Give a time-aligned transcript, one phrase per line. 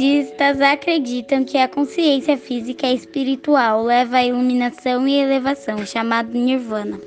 [0.00, 6.98] budistas acreditam que a consciência física e espiritual leva à iluminação e elevação, chamado nirvana.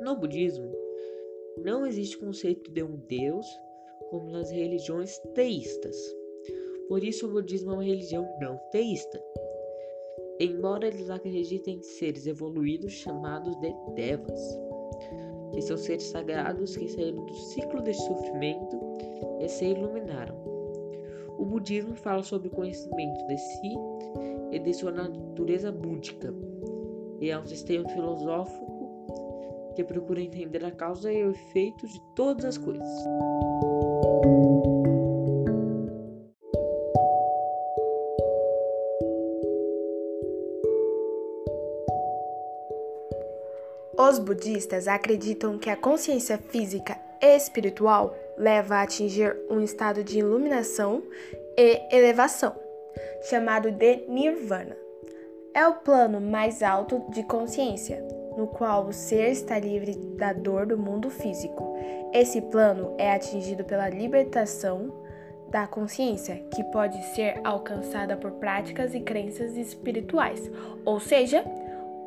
[0.00, 0.72] No budismo,
[1.64, 3.46] não existe conceito de um Deus
[4.10, 5.96] como nas religiões teístas.
[6.88, 9.22] Por isso, o budismo é uma religião não teísta.
[10.40, 14.58] Embora eles acreditem em seres evoluídos chamados de Devas,
[15.52, 18.80] que são seres sagrados que saíram do ciclo de sofrimento
[19.40, 20.34] e se iluminaram.
[21.38, 23.74] O budismo fala sobre o conhecimento de si
[24.50, 26.34] e de sua natureza búdica,
[27.20, 28.74] e é um sistema filosófico
[29.76, 32.88] que procura entender a causa e o efeito de todas as coisas.
[43.96, 50.18] Os budistas acreditam que a consciência física e espiritual leva a atingir um estado de
[50.18, 51.02] iluminação
[51.56, 52.56] e elevação,
[53.22, 54.76] chamado de nirvana.
[55.54, 58.04] É o plano mais alto de consciência,
[58.36, 61.76] no qual o ser está livre da dor do mundo físico.
[62.12, 64.92] Esse plano é atingido pela libertação
[65.50, 70.50] da consciência, que pode ser alcançada por práticas e crenças espirituais.
[70.84, 71.44] Ou seja,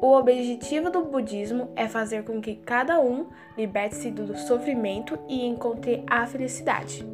[0.01, 6.03] o objetivo do budismo é fazer com que cada um liberte-se do sofrimento e encontre
[6.07, 7.05] a felicidade.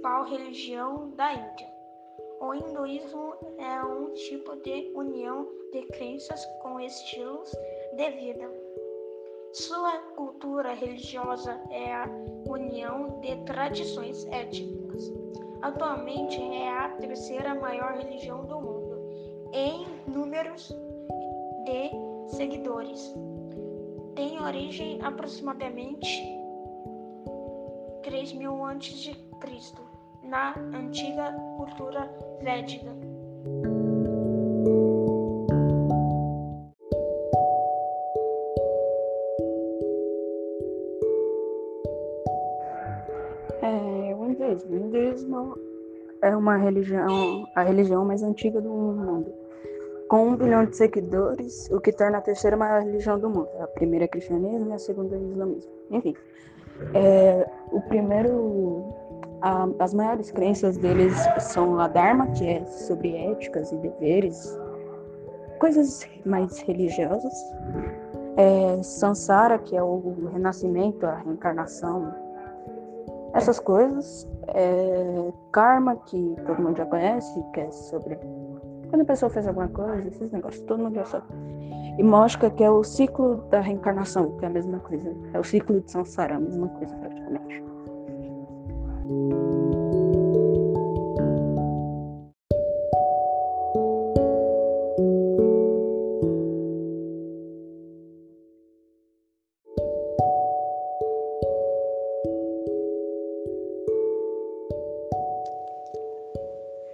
[0.00, 1.68] principal religião da Índia.
[2.40, 7.50] O hinduísmo é um tipo de união de crenças com estilos
[7.96, 8.50] de vida.
[9.52, 12.08] Sua cultura religiosa é a
[12.48, 15.12] união de tradições étnicas.
[15.60, 18.96] Atualmente é a terceira maior religião do mundo
[19.52, 20.72] em números
[21.64, 21.90] de
[22.36, 23.12] seguidores.
[24.14, 26.08] Tem origem aproximadamente
[28.02, 29.82] 3000 a.C Cristo
[30.22, 32.08] na antiga cultura
[32.42, 32.94] védica.
[43.62, 44.72] É, o hinduísmo.
[44.72, 45.58] O hinduísmo
[46.22, 49.32] é uma religião, a religião mais antiga do mundo,
[50.08, 53.48] com um bilhão de seguidores, o que torna a terceira maior religião do mundo.
[53.60, 55.72] A primeira é cristianismo e a segunda é o islamismo.
[55.90, 56.14] Enfim,
[56.94, 58.84] é, o primeiro
[59.42, 64.58] a, as maiores crenças deles são a Dharma, que é sobre éticas e deveres,
[65.58, 67.34] coisas mais religiosas.
[68.36, 72.12] É, Sansara, que é o renascimento, a reencarnação,
[73.34, 74.28] essas coisas.
[74.48, 78.18] É, karma, que todo mundo já conhece, que é sobre
[78.90, 81.26] quando a pessoa fez alguma coisa, esses negócios, todo mundo já sabe.
[81.96, 85.14] E Moshka, que é o ciclo da reencarnação, que é a mesma coisa.
[85.32, 87.69] É o ciclo de Sansara, a mesma coisa praticamente.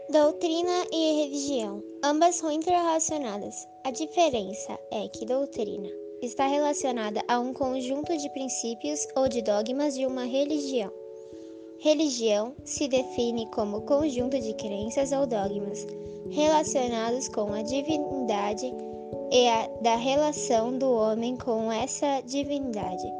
[0.09, 1.83] Doutrina e religião.
[2.05, 3.67] Ambas são interrelacionadas.
[3.83, 5.89] A diferença é que doutrina
[6.23, 10.93] está relacionada a um conjunto de princípios ou de dogmas de uma religião.
[11.81, 15.85] Religião se define como conjunto de crenças ou dogmas
[16.31, 18.73] relacionados com a divindade
[19.33, 23.13] e a da relação do homem com essa divindade,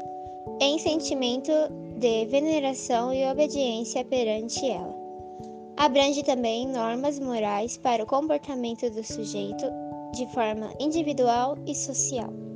[0.61, 1.51] em sentimento
[1.97, 5.06] de veneração e obediência perante ela.
[5.77, 9.65] Abrange também normas morais para o comportamento do sujeito
[10.11, 12.46] de forma individual e social.